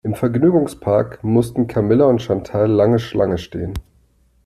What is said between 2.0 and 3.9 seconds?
und Chantal lange Schlange stehen.